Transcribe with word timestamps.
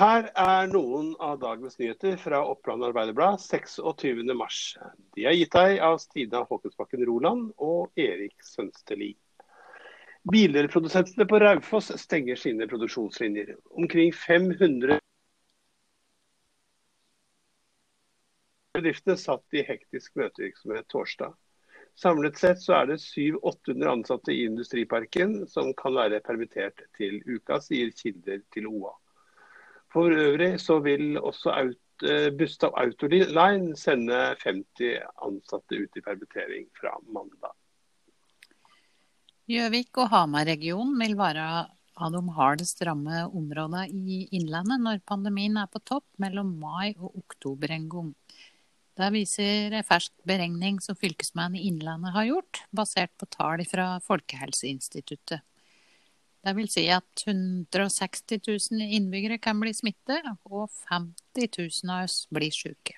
Her 0.00 0.30
er 0.32 0.70
noen 0.72 1.10
av 1.20 1.34
dagens 1.42 1.74
nyheter 1.76 2.14
fra 2.16 2.38
Oppland 2.48 2.86
Arbeiderblad 2.86 3.42
26.3. 3.42 4.44
De 5.12 5.24
er 5.28 5.34
gitt 5.36 5.52
deg 5.52 5.80
av 5.84 5.98
Stina 6.00 6.40
Håkensbakken 6.48 7.02
Roland 7.04 7.50
og 7.60 8.00
Erik 8.00 8.32
Sønsteli. 8.40 9.10
Bildelprodusentene 10.32 11.26
på 11.28 11.40
Raufoss 11.42 11.92
stenger 12.00 12.40
sine 12.40 12.68
produksjonslinjer. 12.70 13.52
Omkring 13.76 14.14
500 14.16 14.96
bedriftene 18.80 19.18
satt 19.20 19.60
i 19.60 19.66
hektisk 19.68 20.16
møtevirksomhet 20.16 20.88
torsdag. 20.88 21.36
Samlet 22.00 22.40
sett 22.40 22.64
så 22.64 22.78
er 22.78 22.88
det 22.94 23.02
700-800 23.04 23.92
ansatte 23.92 24.32
i 24.32 24.48
industriparken 24.48 25.42
som 25.44 25.74
kan 25.76 26.00
være 26.00 26.24
permittert 26.24 26.86
til 26.96 27.20
uka, 27.28 27.60
sier 27.60 27.92
kilder 28.00 28.40
til 28.56 28.72
OA. 28.72 28.96
For 29.90 30.12
øvrig 30.14 30.54
så 30.62 30.78
vil 30.84 31.18
også 31.18 31.54
Bustav 32.38 32.72
Autoline 32.80 33.76
sende 33.76 34.20
50 34.44 35.02
ansatte 35.26 35.80
ut 35.82 35.98
i 35.98 36.04
permittering 36.04 36.68
fra 36.78 36.94
mandag. 37.12 37.52
Gjøvik 39.50 39.98
og 39.98 40.12
Hamar-regionen 40.12 40.94
vil 41.02 41.16
være 41.18 41.44
av 42.00 42.12
de 42.14 42.20
hardest 42.36 42.80
rammede 42.86 43.26
områdene 43.36 43.82
i 43.90 44.22
Innlandet 44.38 44.80
når 44.80 45.02
pandemien 45.10 45.58
er 45.60 45.68
på 45.68 45.82
topp 45.84 46.06
mellom 46.22 46.54
mai 46.62 46.94
og 46.94 47.18
oktober 47.18 47.74
en 47.74 47.88
gang. 47.92 48.14
Det 49.00 49.10
viser 49.14 49.74
en 49.74 49.86
fersk 49.86 50.12
beregning 50.28 50.80
som 50.84 50.96
fylkesmannen 50.98 51.58
i 51.58 51.66
Innlandet 51.68 52.14
har 52.14 52.28
gjort, 52.28 52.62
basert 52.72 53.12
på 53.20 53.28
tall 53.32 53.64
fra 53.68 53.94
Folkehelseinstituttet. 54.06 55.42
Det 56.40 56.54
vil 56.56 56.70
si 56.72 56.86
at 56.88 57.24
160 57.26 58.40
000 58.48 58.88
innbyggere 58.96 59.36
kan 59.42 59.60
bli 59.60 59.74
smittet, 59.76 60.24
og 60.48 60.70
50 60.88 61.50
000 61.84 61.92
av 61.92 62.06
oss 62.08 62.24
blir 62.32 62.54
syke. 62.54 62.96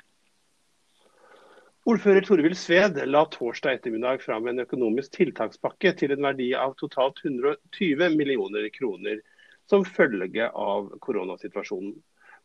Ordfører 1.83 2.22
Torvild 2.22 2.55
Sved 2.55 3.00
la 3.11 3.25
torsdag 3.27 3.80
ettermiddag 3.80 4.22
fram 4.22 4.47
en 4.47 4.62
økonomisk 4.62 5.17
tiltakspakke 5.17 5.91
til 5.98 6.14
en 6.14 6.22
verdi 6.22 6.52
av 6.55 6.77
totalt 6.78 7.19
120 7.25 8.14
millioner 8.14 8.69
kroner 8.70 9.19
som 9.67 9.83
følge 9.83 10.47
av 10.47 10.92
koronasituasjonen. 11.02 11.97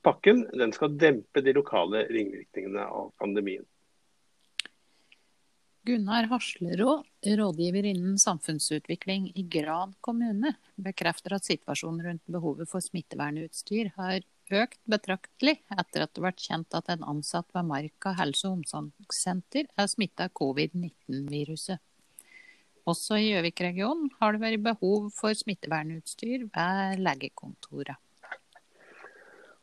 Pakken 0.01 0.45
skal 0.73 0.97
dempe 0.97 1.45
de 1.45 1.53
lokale 1.53 2.07
ringvirkningene 2.09 2.89
av 2.89 3.11
pandemien. 3.21 3.65
Gunnar 5.87 6.25
Haslerå, 6.27 7.03
rådgiver 7.23 7.85
innen 7.85 8.17
samfunnsutvikling 8.19 9.31
i 9.39 9.43
Gran 9.43 9.93
kommune, 10.01 10.49
bekrefter 10.75 11.37
at 11.37 11.45
situasjonen 11.47 12.01
rundt 12.03 12.25
behovet 12.35 12.67
for 12.67 12.83
smittevernutstyr 12.83 13.93
har 13.95 14.25
økt 14.51 14.81
betraktelig 14.83 15.53
etter 15.71 16.03
at 16.03 16.11
det 16.11 16.23
ble 16.25 16.31
kjent 16.43 16.75
at 16.75 16.91
en 16.91 17.05
ansatt 17.07 17.47
ved 17.55 17.69
Marka 17.69 18.11
helse- 18.19 18.49
og 18.49 18.57
omsorgssenter 18.57 19.69
er 19.79 19.87
smitta 19.87 20.27
av 20.27 20.33
covid-19-viruset. 20.41 21.79
Også 22.83 23.21
i 23.21 23.29
Gjøvik-regionen 23.29 24.11
har 24.19 24.35
det 24.35 24.43
vært 24.43 24.67
behov 24.67 25.07
for 25.15 25.39
smittevernutstyr 25.39 26.49
ved 26.51 26.99
legekontorene. 27.07 27.95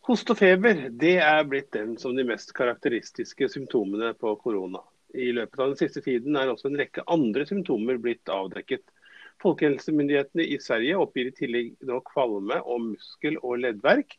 Hoste 0.08 0.32
og 0.32 0.40
feber 0.40 0.86
det 0.88 1.18
er 1.20 1.44
blitt 1.48 1.70
den 1.76 1.98
som 2.00 2.16
de 2.16 2.24
mest 2.28 2.56
karakteristiske 2.56 3.52
symptomene 3.52 4.14
på 4.16 4.32
korona. 4.40 4.80
I 5.14 5.30
løpet 5.36 5.60
av 5.60 5.72
den 5.72 5.78
siste 5.78 6.02
tiden 6.04 6.36
er 6.36 6.50
også 6.50 6.70
en 6.70 6.78
rekke 6.80 7.04
andre 7.10 7.46
symptomer 7.46 8.00
blitt 8.02 8.30
avdekket. 8.32 8.84
Folkehelsemyndighetene 9.42 10.46
i 10.46 10.58
Sverige 10.62 10.98
oppgir 10.98 11.30
i 11.30 11.36
tillegg 11.38 11.72
nå 11.86 12.00
kvalme 12.10 12.60
og 12.62 12.90
muskel- 12.90 13.40
og 13.42 13.60
leddverk. 13.62 14.18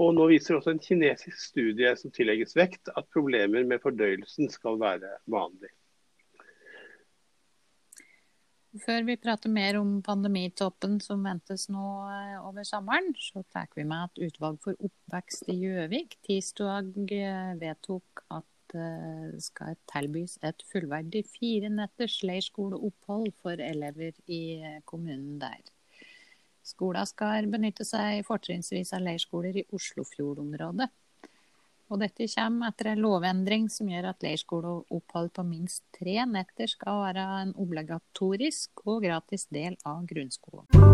Og 0.00 0.14
nå 0.16 0.26
viser 0.30 0.56
også 0.56 0.72
en 0.72 0.80
kinesisk 0.80 1.36
studie 1.36 1.92
som 2.00 2.12
tillegges 2.16 2.56
vekt, 2.56 2.88
at 2.96 3.12
problemer 3.12 3.66
med 3.68 3.82
fordøyelsen 3.84 4.48
skal 4.52 4.80
være 4.80 5.18
vanlig. 5.30 5.72
Før 8.80 9.02
vi 9.04 9.18
prater 9.20 9.52
mer 9.52 9.76
om 9.76 9.98
pandemitoppen 10.00 10.94
som 11.04 11.26
ventes 11.26 11.66
nå 11.68 11.88
eh, 12.08 12.38
over 12.40 12.64
sommeren, 12.64 13.10
så 13.20 13.42
tar 13.52 13.68
vi 13.76 13.84
med 13.84 14.06
at 14.06 14.22
utvalg 14.30 14.62
for 14.64 14.78
oppvekst 14.80 15.50
i 15.52 15.58
Gjøvik 15.60 16.16
tirsdag 16.24 16.96
eh, 17.12 17.52
vedtok 17.60 18.24
at 18.32 18.48
det 18.72 19.42
skal 19.44 19.76
tilbys 19.90 20.38
et 20.44 20.64
fullverdig 20.72 21.24
fire 21.28 21.70
netters 21.72 22.18
leirskoleopphold 22.26 23.30
for 23.42 23.60
elever 23.62 24.16
i 24.26 24.42
kommunen 24.88 25.38
der. 25.42 25.62
Skolen 26.62 27.06
skal 27.08 27.48
benytte 27.50 27.84
seg 27.86 28.22
fortrinnsvis 28.26 28.94
av 28.94 29.02
leirskoler 29.02 29.62
i 29.62 29.66
Oslofjordområdet. 29.74 30.88
Og 31.92 32.00
dette 32.00 32.24
kommer 32.32 32.70
etter 32.72 32.92
en 32.92 33.02
lovendring 33.04 33.66
som 33.68 33.90
gjør 33.90 34.12
at 34.14 34.24
leirskoleopphold 34.24 35.34
på 35.36 35.44
minst 35.44 35.84
tre 35.92 36.16
netter 36.24 36.70
skal 36.70 37.02
være 37.02 37.26
en 37.42 37.52
obligatorisk 37.60 38.86
og 38.86 39.04
gratis 39.04 39.48
del 39.52 39.76
av 39.84 40.06
grunnskolen. 40.08 40.91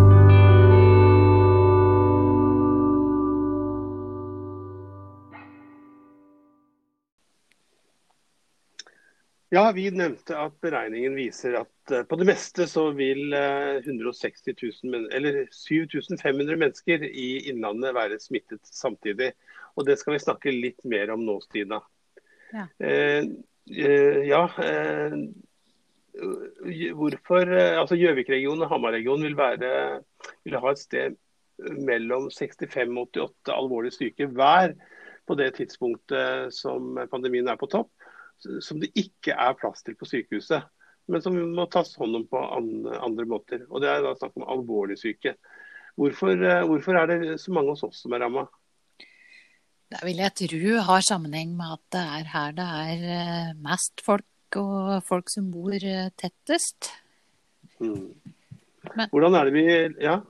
Ja, 9.49 9.71
vi 9.73 9.87
nevnte 9.89 10.37
at 10.37 10.57
beregningen 10.61 11.15
viser 11.17 11.55
at 11.63 11.93
uh, 11.95 12.03
på 12.05 12.19
det 12.21 12.27
meste 12.29 12.67
så 12.69 12.91
vil 12.97 13.33
uh, 13.33 13.79
160 13.81 14.53
000, 14.85 15.07
eller 15.17 15.47
7500 15.55 16.59
mennesker 16.61 17.07
i 17.09 17.29
Innlandet 17.49 17.97
være 17.97 18.19
smittet 18.21 18.61
samtidig. 18.69 19.33
Og 19.79 19.87
det 19.89 19.97
skal 20.01 20.17
vi 20.17 20.21
snakke 20.21 20.53
litt 20.53 20.85
mer 20.85 21.15
om 21.15 21.25
nå, 21.25 21.39
Stina. 21.47 21.81
Ja. 22.53 22.67
Eh, 22.81 23.25
ja 24.25 24.43
hvorfor 26.97 27.51
altså 27.53 27.99
Gjøvik-regionen 28.01 28.65
og 28.65 28.73
Hamar-regionen 28.73 29.29
vil, 29.29 29.37
vil 30.49 30.57
ha 30.59 30.73
et 30.73 30.81
sted 30.81 31.19
mellom 31.87 32.27
65 32.33 32.97
og 32.97 33.13
88 33.21 33.55
alvorlig 33.55 33.93
syke 33.95 34.27
hver 34.33 34.75
på 35.29 35.37
det 35.39 35.53
tidspunktet 35.61 36.57
som 36.57 36.99
pandemien 37.13 37.53
er 37.53 37.61
på 37.61 37.69
topp 37.71 37.93
som 38.65 38.81
det 38.83 38.93
ikke 38.99 39.35
er 39.35 39.57
plass 39.59 39.85
til 39.87 39.97
på 39.99 40.09
sykehuset. 40.09 40.67
Men 41.09 41.25
som 41.25 41.37
må 41.57 41.65
tas 41.73 41.95
hånd 41.97 42.19
om 42.19 42.27
på 42.29 42.41
andre 42.41 43.25
måter. 43.29 43.65
Og 43.71 43.81
Det 43.81 43.89
er 43.89 44.05
da 44.05 44.15
snakk 44.19 44.37
om 44.37 44.49
alvorlig 44.53 44.99
syke. 45.01 45.35
Hvorfor, 45.99 46.31
eh, 46.31 46.65
hvorfor 46.69 46.95
er 46.95 47.07
det 47.11 47.41
så 47.41 47.53
mange 47.53 47.75
hos 47.75 47.83
oss 47.83 48.03
som 48.05 48.13
er 48.15 48.23
ramma? 48.23 48.47
Det 49.89 50.03
vil 50.05 50.21
jeg 50.21 50.35
tro 50.37 50.75
har 50.85 51.03
sammenheng 51.03 51.57
med 51.57 51.75
at 51.75 51.85
det 51.95 52.03
er 52.19 52.27
her 52.35 52.53
det 52.55 52.67
er 52.83 53.07
eh, 53.17 53.55
mest 53.65 54.05
folk, 54.05 54.59
og 54.61 55.03
folk 55.03 55.33
som 55.33 55.49
bor 55.51 55.75
eh, 55.75 56.11
tettest. 56.21 56.93
Mm. 57.81 58.13
Hvordan 59.11 59.35
er 59.35 59.49
det 59.49 59.55
vi 59.57 59.65
Ja? 60.05 60.21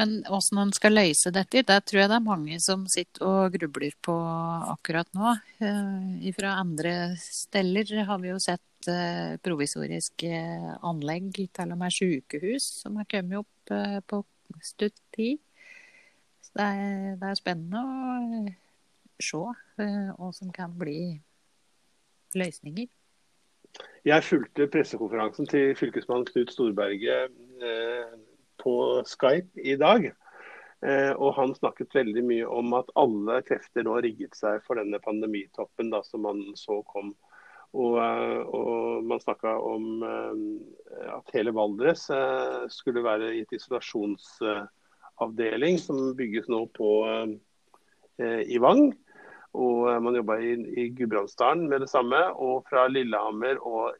Men 0.00 0.14
hvordan 0.26 0.58
man 0.58 0.72
skal 0.74 0.96
løse 0.96 1.30
dette, 1.34 1.62
det 1.62 1.76
tror 1.86 2.00
jeg 2.00 2.10
det 2.10 2.16
er 2.16 2.26
mange 2.26 2.56
som 2.62 2.82
sitter 2.90 3.26
og 3.28 3.54
grubler 3.54 3.94
på 4.02 4.14
akkurat 4.72 5.06
nå. 5.14 5.34
Eh, 5.62 6.32
fra 6.34 6.56
andre 6.58 6.94
steder 7.22 8.02
har 8.08 8.18
vi 8.22 8.32
jo 8.32 8.40
sett 8.42 8.90
eh, 8.90 9.36
provisoriske 9.44 10.32
anlegg, 10.82 11.30
til 11.54 11.76
og 11.76 11.78
med 11.78 11.94
sykehus, 11.94 12.66
som 12.82 12.98
har 12.98 13.06
kommet 13.10 13.44
opp 13.44 13.74
eh, 13.76 14.00
på 14.02 14.24
stutt 14.66 14.98
tid. 15.14 15.38
Så 16.42 16.58
det 16.58 16.66
er, 16.74 17.14
det 17.22 17.30
er 17.30 17.40
spennende 17.44 17.86
å 17.86 19.22
se 19.22 19.46
hva 19.78 20.34
som 20.34 20.50
kan 20.54 20.74
bli 20.74 21.14
løsninger. 22.34 22.90
Jeg 24.04 24.26
fulgte 24.26 24.66
pressekonferansen 24.70 25.46
til 25.50 25.72
fylkesmann 25.78 26.26
Knut 26.26 26.50
Storberget 26.52 27.30
på 28.64 28.76
Skype 29.08 29.60
i 29.60 29.76
dag. 29.80 30.12
Eh, 30.84 31.14
og 31.16 31.32
han 31.38 31.54
snakket 31.56 31.94
veldig 31.96 32.20
mye 32.28 32.44
om 32.50 32.74
at 32.76 32.90
alle 33.00 33.38
krefter 33.46 33.84
nå 33.86 33.94
rigget 34.04 34.34
seg 34.36 34.58
for 34.66 34.74
denne 34.76 34.98
pandemitoppen 35.00 35.88
da, 35.94 36.02
som 36.04 36.20
man 36.26 36.42
så 36.60 36.82
kom. 36.90 37.14
Og, 37.74 37.98
eh, 38.02 38.40
og 38.44 39.04
man 39.08 39.20
snakka 39.22 39.52
om 39.64 40.02
eh, 40.04 40.34
at 41.14 41.32
hele 41.34 41.52
Valdres 41.56 42.10
skulle 42.74 43.06
være 43.06 43.32
i 43.32 43.40
et 43.46 43.52
isolasjonsavdeling 43.56 45.78
som 45.80 46.16
bygges 46.18 46.48
nå 46.52 46.60
på 46.76 46.90
i 48.20 48.58
Vang. 48.62 48.94
Og 49.58 50.02
man 50.02 50.14
jobba 50.14 50.38
i, 50.42 50.52
i 50.54 50.88
Gudbrandsdalen 50.94 51.68
med 51.70 51.80
det 51.82 51.90
samme. 51.90 52.16
Og 52.38 52.64
fra 52.68 52.88
Lillehammer 52.90 53.56
og 53.58 53.94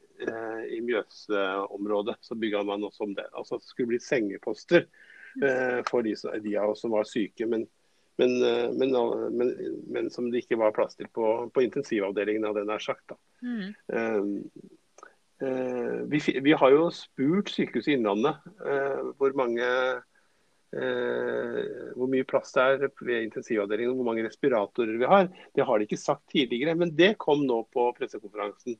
i 0.71 0.77
Mjøsområdet 0.81 2.15
så 2.23 2.35
bygga 2.39 2.61
man 2.63 2.83
også 2.87 3.03
om 3.03 3.15
det. 3.17 3.25
Altså 3.33 3.59
det 3.59 3.67
skulle 3.67 3.93
bli 3.93 3.99
sengeposter 3.99 4.85
eh, 5.43 5.81
for 5.89 6.05
de, 6.05 6.15
av 6.57 6.69
oss 6.73 6.83
som 6.85 6.93
var 6.95 7.07
syke, 7.09 7.47
men, 7.49 7.65
men, 8.21 8.35
eh, 8.43 8.71
men, 8.71 9.53
men, 9.87 10.09
som 10.11 10.31
det 10.31 10.43
ikke 10.43 10.59
var 10.61 10.75
plass 10.75 10.97
til 10.99 11.09
på, 11.13 11.49
på 11.53 11.65
intensivavdelingen, 11.65 12.47
av 12.47 12.59
jeg 12.59 12.69
nær 12.69 12.83
sagt. 12.83 13.15
Mm. 13.43 13.69
Eh, 13.99 14.19
eh, 15.47 15.95
vi, 16.11 16.23
vi, 16.41 16.57
har 16.57 16.75
jo 16.75 16.89
spurt 16.95 17.53
Sykehuset 17.53 17.97
Innlandet 17.97 18.43
eh, 18.65 19.15
hvor 19.19 19.35
mange 19.37 19.69
Uh, 20.75 21.93
hvor 21.95 22.09
mye 22.11 22.25
plass 22.27 22.49
det 22.51 22.63
er 22.65 22.89
ved 22.99 23.21
intensivavdelingen, 23.29 23.93
hvor 23.95 24.09
mange 24.09 24.25
respiratorer 24.25 24.97
vi 24.99 25.07
har. 25.07 25.29
Det 25.55 25.63
har 25.63 25.79
de 25.79 25.85
ikke 25.87 25.99
sagt 26.01 26.25
tidligere, 26.33 26.73
men 26.75 26.89
det 26.97 27.13
kom 27.21 27.45
nå 27.47 27.61
på 27.71 27.85
pressekonferansen. 27.95 28.75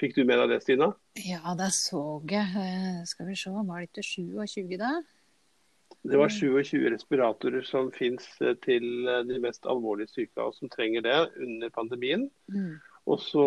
Fikk 0.00 0.14
du 0.16 0.22
med 0.26 0.38
deg 0.40 0.48
det, 0.54 0.60
Stina? 0.64 0.88
Ja, 1.20 1.52
det 1.58 1.70
så 1.76 2.22
jeg. 2.30 2.46
Eh, 2.58 3.02
skal 3.08 3.26
vi 3.28 3.34
se, 3.38 3.50
var 3.52 3.78
det 3.78 3.88
ikke 3.90 4.04
27 4.06 4.76
da? 4.80 4.92
Det 6.02 6.18
var 6.18 6.28
27 6.32 6.90
respiratorer 6.90 7.62
som 7.68 7.92
finnes 7.94 8.26
eh, 8.42 8.56
til 8.64 9.06
eh, 9.06 9.26
de 9.28 9.38
mest 9.42 9.66
alvorlig 9.70 10.08
syke 10.10 10.40
av 10.40 10.46
oss 10.50 10.58
som 10.62 10.68
trenger 10.72 11.00
det 11.04 11.18
under 11.44 11.68
pandemien. 11.74 12.22
Mm. 12.50 12.74
Og 13.12 13.18
så 13.20 13.46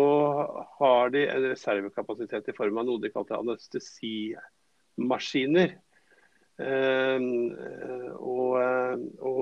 har 0.78 1.04
de 1.14 1.22
en 1.32 1.44
reservekapasitet 1.50 2.44
i 2.52 2.56
form 2.56 2.76
av 2.80 2.84
noe 2.88 3.02
de 3.02 3.10
kalte 3.12 3.40
anestesimaskiner. 3.40 5.70
Og, 8.16 8.50
og, 9.28 9.38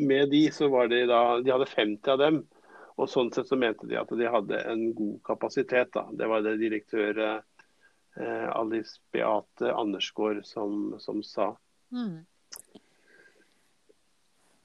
med 0.00 0.24
de 0.32 0.42
så 0.52 0.64
var 0.72 0.84
de 0.92 0.98
da 1.08 1.40
De 1.44 1.52
hadde 1.52 1.68
50 1.68 2.12
av 2.12 2.18
dem. 2.20 2.36
Og 3.00 3.08
sånn 3.08 3.30
sett 3.32 3.48
så 3.48 3.56
mente 3.56 3.88
de 3.88 3.96
at 3.96 4.10
de 4.12 4.28
hadde 4.28 4.58
en 4.68 4.90
god 4.96 5.20
kapasitet. 5.24 5.92
da. 5.96 6.04
Det 6.12 6.28
var 6.28 6.44
det 6.44 6.58
direktør 6.60 7.22
eh, 7.24 8.48
Alice 8.52 9.00
Beate 9.12 9.72
Andersgaard 9.72 10.44
som, 10.46 10.92
som 11.00 11.22
sa. 11.24 11.54
Mm. 11.94 12.20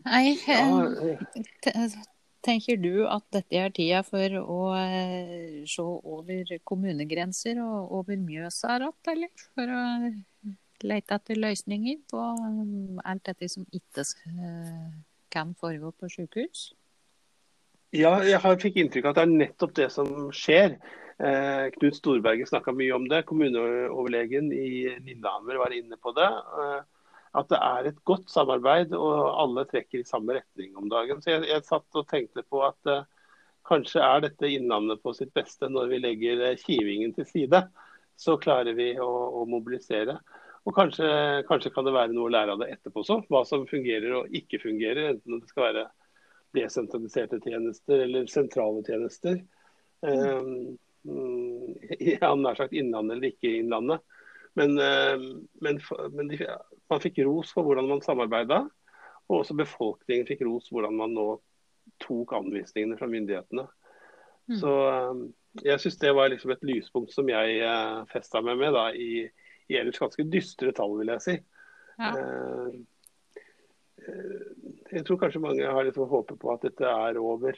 Nei, 0.05 0.35
ja, 0.45 1.87
Tenker 2.45 2.77
du 2.77 3.07
at 3.09 3.25
dette 3.33 3.57
er 3.57 3.71
tida 3.73 4.03
for 4.05 4.35
å 4.37 4.59
eh, 4.77 5.63
se 5.65 5.81
over 5.81 6.51
kommunegrenser 6.67 7.57
og 7.63 7.95
over 8.03 8.19
Mjøsa 8.21 8.75
igjen, 8.77 8.93
eller? 9.15 9.45
For 9.57 9.73
å 9.73 9.81
lete 10.85 11.17
etter 11.17 11.39
løsninger 11.39 12.03
på 12.11 12.21
um, 12.21 12.99
alt 13.01 13.25
dette 13.25 13.49
som 13.49 13.65
ikke 13.73 14.05
eh, 14.29 14.89
kan 15.33 15.55
foregå 15.57 15.89
på 15.97 16.11
sykehus? 16.11 16.67
Ja, 17.95 18.17
jeg 18.27 18.59
fikk 18.59 18.77
inntrykk 18.81 19.07
av 19.07 19.13
at 19.13 19.19
det 19.21 19.23
er 19.23 19.39
nettopp 19.39 19.73
det 19.77 19.87
som 19.93 20.09
skjer. 20.35 20.75
Eh, 21.15 21.67
Knut 21.77 21.95
Storberget 21.95 22.49
snakka 22.49 22.73
mye 22.75 22.91
om 22.95 23.05
det. 23.07 23.23
Kommuneoverlegen 23.29 24.49
i 24.51 24.89
Lillehammer 25.05 25.61
var 25.61 25.75
inne 25.75 25.95
på 26.01 26.11
det. 26.17 26.27
Eh, 26.27 26.81
at 27.39 27.51
det 27.51 27.59
er 27.59 27.89
et 27.89 28.01
godt 28.07 28.27
samarbeid, 28.31 28.93
og 28.95 29.15
alle 29.39 29.65
trekker 29.69 30.01
i 30.01 30.07
samme 30.07 30.35
retning 30.37 30.75
om 30.79 30.89
dagen. 30.91 31.21
Så 31.23 31.35
jeg, 31.35 31.47
jeg 31.51 31.67
satt 31.67 31.99
og 31.99 32.07
tenkte 32.11 32.43
på 32.47 32.63
at 32.67 32.91
eh, 32.91 33.07
kanskje 33.67 34.03
er 34.03 34.23
dette 34.27 34.51
Innlandet 34.51 35.03
på 35.03 35.15
sitt 35.15 35.31
beste 35.35 35.71
når 35.71 35.89
vi 35.93 35.99
legger 36.03 36.43
uh, 36.51 36.59
kivingen 36.59 37.15
til 37.15 37.27
side. 37.29 37.63
Så 38.19 38.37
klarer 38.41 38.75
vi 38.77 38.91
å, 39.01 39.09
å 39.41 39.45
mobilisere. 39.49 40.19
Og 40.65 40.75
kanskje, 40.75 41.07
kanskje, 41.49 41.71
kan 41.73 41.87
det 41.87 41.95
være 41.95 42.13
noe 42.15 42.29
å 42.29 42.33
lære 42.33 42.55
av 42.55 42.61
det 42.61 42.73
etterpå 42.75 43.03
også. 43.03 43.23
Hva 43.29 43.43
som 43.47 43.67
fungerer 43.69 44.19
og 44.19 44.35
ikke 44.35 44.61
fungerer. 44.63 45.15
Enten 45.15 45.39
det 45.41 45.51
skal 45.51 45.69
være 45.69 45.85
desentraliserte 46.55 47.39
tjenester 47.43 48.05
eller 48.07 48.27
sentrale 48.31 48.83
tjenester. 48.87 49.39
Um, 50.01 50.75
ja, 51.99 52.31
nær 52.33 52.57
sagt 52.57 52.73
Innlandet 52.73 53.17
eller 53.17 53.33
ikke 53.33 53.51
Innlandet. 53.59 54.05
Men, 54.55 54.77
men, 55.59 55.81
men 56.15 56.29
de, 56.31 56.37
man 56.87 57.01
fikk 57.03 57.19
ros 57.27 57.49
for 57.51 57.67
hvordan 57.67 57.89
man 57.89 57.99
samarbeida, 58.01 58.61
og 59.27 59.41
også 59.41 59.57
befolkningen 59.59 60.27
fikk 60.29 60.45
ros 60.47 60.69
for 60.69 60.79
hvordan 60.79 60.95
man 60.95 61.15
nå 61.17 61.25
tok 62.01 62.33
anvisningene 62.37 62.97
fra 62.99 63.09
myndighetene. 63.09 63.65
Mm. 64.49 64.57
Så 64.59 64.71
um, 64.91 65.33
jeg 65.63 65.79
syns 65.81 65.97
det 66.01 66.13
var 66.15 66.29
liksom 66.29 66.53
et 66.53 66.65
lyspunkt 66.67 67.13
som 67.13 67.29
jeg 67.29 67.61
uh, 67.63 68.03
festa 68.11 68.41
meg 68.45 68.59
med 68.61 68.75
da, 68.75 68.89
i, 68.93 69.25
i, 69.69 69.77
ellers 69.79 70.01
ganske 70.01 70.27
dystre 70.29 70.73
tall, 70.75 70.97
vil 70.99 71.13
jeg 71.15 71.25
si. 71.25 71.37
Ja. 71.99 72.11
Uh, 72.11 72.69
jeg 74.95 75.05
tror 75.07 75.19
kanskje 75.21 75.43
mange 75.43 75.71
har 75.77 75.87
litt 75.87 75.97
håpet 75.99 76.37
på 76.41 76.53
at 76.53 76.63
dette 76.65 76.91
er 76.91 77.19
over 77.21 77.57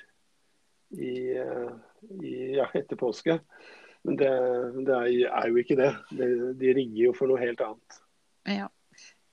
i, 0.96 1.12
uh, 1.38 1.74
i, 2.22 2.34
ja, 2.58 2.70
etter 2.78 3.00
påske. 3.00 3.40
Men 4.08 4.18
det, 4.20 4.32
det 4.88 4.96
er, 4.96 5.12
er, 5.28 5.52
jo 5.52 5.62
ikke 5.62 5.78
det. 5.80 5.92
det. 6.16 6.32
De 6.62 6.74
rigger 6.78 7.08
jo 7.10 7.14
for 7.18 7.30
noe 7.30 7.42
helt 7.42 7.64
annet. 7.66 8.02
Ja. 8.48 8.70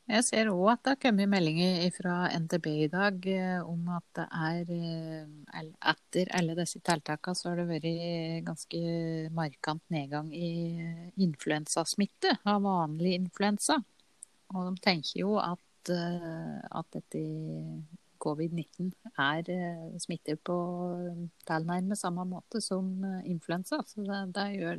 Jeg 0.05 0.25
ser 0.27 0.51
òg 0.53 0.67
at 0.69 0.81
det 0.85 0.93
har 0.93 1.01
kommet 1.01 1.31
meldinger 1.33 1.87
fra 1.97 2.15
NTB 2.37 2.67
i 2.75 2.89
dag 2.93 3.25
eh, 3.31 3.61
om 3.65 3.87
at 3.89 4.05
det 4.19 4.27
er 4.37 4.73
eh, 4.75 5.63
Etter 5.95 6.29
alle 6.37 6.57
disse 6.59 6.83
tiltakene 6.85 7.39
så 7.39 7.49
har 7.49 7.63
det 7.63 7.65
vært 7.71 8.45
ganske 8.45 8.83
markant 9.33 9.81
nedgang 9.95 10.29
i 10.37 10.51
influensasmitte 11.25 12.35
av 12.45 12.67
vanlig 12.67 13.15
influensa. 13.17 13.79
Og 14.53 14.75
de 14.75 14.85
tenker 14.85 15.23
jo 15.23 15.39
at, 15.41 15.63
eh, 15.93 16.59
at 16.71 16.91
dette 16.97 17.23
covid-19 18.25 18.93
er 19.21 19.49
smitter 20.01 20.39
på 20.41 20.57
tilnærmet 21.45 21.99
samme 22.01 22.25
måte 22.29 22.63
som 22.65 22.87
influensa. 23.29 23.83
Så 23.85 24.05
det, 24.07 24.21
det 24.37 24.47
gjør 24.55 24.79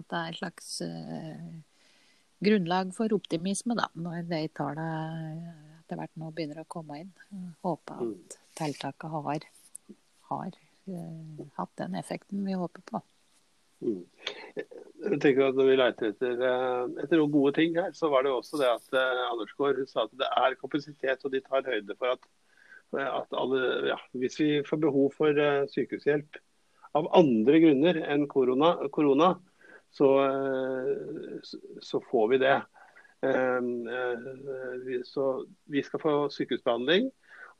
at 0.00 0.08
det 0.10 0.18
er 0.18 0.32
et 0.32 0.40
slags 0.40 0.70
grunnlag 2.42 2.90
for 2.96 3.14
optimisme 3.14 3.76
da, 3.78 3.86
når 3.94 4.26
de 4.32 4.40
tallene 4.56 5.54
etter 5.76 6.00
hvert 6.00 6.18
nå 6.18 6.32
begynner 6.34 6.62
å 6.62 6.68
komme 6.70 6.98
inn. 7.04 7.12
Håper 7.62 8.02
at 8.02 8.10
mm. 8.10 8.36
tiltakene 8.58 9.22
har, 9.28 9.46
har 10.32 10.60
hatt 11.60 11.74
den 11.78 11.96
effekten 12.00 12.44
vi 12.46 12.58
håper 12.58 12.86
på. 12.90 13.02
Mm. 13.84 14.04
Jeg 15.00 15.20
tenker 15.22 15.46
at 15.46 15.56
Når 15.56 15.68
vi 15.68 15.78
leter 15.78 16.10
etter, 16.12 16.42
eh, 16.44 16.82
etter, 17.02 17.16
noen 17.16 17.32
gode 17.32 17.54
ting 17.56 17.76
her, 17.78 17.92
så 17.96 18.10
var 18.12 18.26
det 18.26 18.34
også 18.34 18.60
det 18.60 18.68
at 18.68 18.94
Anders 19.00 19.30
Andersgaard 19.32 19.82
sa 19.88 20.04
at 20.04 20.14
det 20.20 20.28
er 20.28 20.58
kapasitet, 20.60 21.24
og 21.24 21.32
de 21.32 21.40
tar 21.44 21.66
høyde 21.66 21.96
for 21.96 22.12
at, 22.16 22.30
at 23.00 23.38
alle, 23.40 23.62
ja, 23.88 23.98
hvis 24.20 24.40
vi 24.42 24.50
får 24.66 24.82
behov 24.84 25.12
for 25.16 25.44
sykehushjelp 25.72 26.40
av 26.98 27.06
andre 27.16 27.60
grunner 27.62 28.00
enn 28.02 28.26
korona, 28.30 28.74
korona 28.92 29.34
så, 29.90 30.24
eh, 30.24 31.38
så 31.82 32.00
får 32.10 32.28
vi 32.28 32.38
det. 32.38 32.62
Eh, 33.22 33.56
eh, 33.96 35.02
så 35.04 35.46
vi 35.64 35.82
skal 35.82 36.00
få 36.00 36.14
sykehusbehandling. 36.30 37.10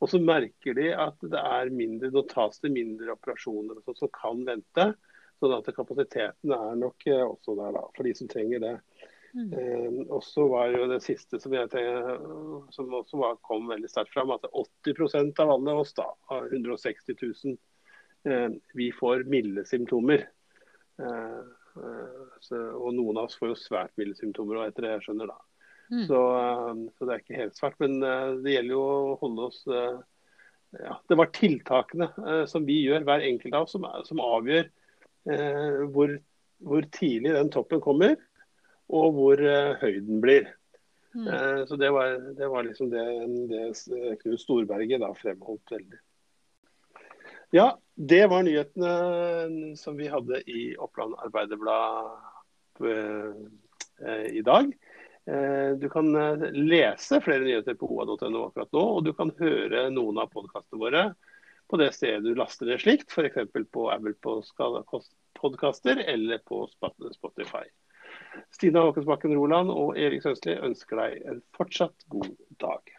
Og 0.01 0.09
så 0.09 0.17
merker 0.17 0.73
de 0.73 0.87
at 0.97 1.19
det 1.21 1.37
er 1.37 1.69
mindre, 1.75 2.09
nå 2.09 2.23
tas 2.29 2.57
det 2.63 2.71
mindre 2.73 3.13
operasjoner 3.13 3.83
som 3.85 4.09
kan 4.15 4.41
vente. 4.47 4.93
Sånn 5.41 5.55
at 5.57 5.71
kapasiteten 5.73 6.53
er 6.53 6.75
nok 6.77 7.07
også 7.09 7.55
der 7.57 7.73
da, 7.73 7.87
for 7.95 8.05
de 8.07 8.13
som 8.17 8.29
trenger 8.29 8.61
det. 8.61 8.75
Mm. 9.31 9.47
Eh, 9.57 9.99
og 10.11 10.19
så 10.27 10.45
var 10.51 10.73
jo 10.75 10.89
det 10.91 10.99
siste 11.05 11.39
som, 11.41 11.55
tenker, 11.71 12.19
som 12.75 12.93
også 12.99 13.21
var, 13.21 13.39
kom 13.47 13.71
veldig 13.71 13.89
sterkt 13.89 14.13
fram, 14.13 14.33
at 14.35 14.45
80% 14.51 15.41
av 15.41 15.55
alle 15.55 15.77
oss, 15.81 15.95
da, 15.97 16.05
av 16.35 16.51
160 16.51 17.17
000, 17.17 17.57
eh, 18.29 18.47
vi 18.77 18.91
får 18.93 19.25
milde 19.31 19.65
symptomer. 19.65 20.27
Eh, 21.01 21.41
Eh, 21.77 22.25
så, 22.43 22.59
og 22.75 22.91
noen 22.95 23.19
av 23.19 23.29
oss 23.29 23.37
får 23.39 23.53
jo 23.53 23.59
svært 23.59 23.95
milde 23.99 24.17
symptomer 24.19 24.59
og 24.59 24.67
etter 24.67 24.87
det 24.87 24.93
jeg 24.95 25.05
skjønner. 25.07 25.31
da. 25.31 25.39
Mm. 25.91 26.03
Så, 26.07 26.19
eh, 26.39 26.83
så, 26.97 27.07
det 27.07 27.13
er 27.13 27.23
ikke 27.23 27.39
helt 27.39 27.59
svært. 27.59 27.79
Men 27.83 27.97
eh, 28.03 28.27
det 28.43 28.57
gjelder 28.57 28.75
jo 28.75 28.83
å 28.83 29.15
holde 29.23 29.49
oss 29.49 29.63
ja, 30.71 30.93
Det 31.11 31.17
var 31.19 31.33
tiltakene 31.35 32.07
som 32.47 32.63
vi 32.63 32.77
gjør, 32.85 33.03
hver 33.03 33.25
enkelt 33.27 33.55
av 33.57 33.65
oss, 33.65 33.73
som, 33.75 33.83
som 34.07 34.21
avgjør 34.23 34.69
hvor, 35.23 36.15
hvor, 36.65 36.85
tidlig 36.95 37.35
den 37.35 37.51
toppen 37.53 37.81
kommer, 37.83 38.15
og 38.89 39.13
hvor 39.17 39.43
høyden 39.81 40.21
blir. 40.23 40.47
Mm. 41.13 41.27
Så 41.67 41.77
det 41.77 41.91
var, 41.93 42.15
det 42.37 42.47
var, 42.49 42.65
liksom 42.65 42.89
det, 42.89 43.03
det 43.51 44.17
Knut 44.23 44.41
Storberget 44.41 45.03
da 45.03 45.11
fremholdt 45.13 45.75
veldig. 45.75 45.99
Ja, 47.51 47.77
det 47.95 48.27
var 48.31 48.43
nyhetene 48.47 49.75
som 49.75 49.97
vi 49.99 50.07
hadde 50.07 50.39
i 50.47 50.71
Oppland 50.79 51.17
Arbeiderblad 51.19 52.11
eh, 52.87 54.25
i 54.31 54.41
dag. 54.41 54.71
Eh, 55.25 55.71
du 55.75 55.89
kan 55.91 56.15
eh, 56.15 56.45
lese 56.55 57.19
flere 57.21 57.43
nyheter 57.43 57.75
på 57.75 57.89
oa.no 57.91 58.45
akkurat 58.47 58.71
nå, 58.71 58.85
og 58.95 59.03
du 59.03 59.11
kan 59.17 59.33
høre 59.41 59.89
noen 59.91 60.21
av 60.23 60.31
podkastene 60.31 60.79
våre 60.79 61.03
på 61.71 61.79
det 61.79 61.91
stedet 61.95 62.23
du 62.27 62.35
laster 62.35 62.67
det 62.67 62.81
slikt, 62.83 63.11
f.eks. 63.11 63.39
på 63.71 63.87
Apple 63.91 64.13
podkaster 65.39 66.03
eller 66.03 66.43
på 66.45 66.65
Spotify. 67.15 67.65
Stina 68.51 68.83
Håkensbakken 68.85 69.35
Roland 69.35 69.71
og 69.71 69.97
Erik 69.99 70.23
Sønsli 70.23 70.57
ønsker 70.59 70.99
deg 70.99 71.21
en 71.31 71.39
fortsatt 71.55 72.05
god 72.11 72.33
dag. 72.61 72.91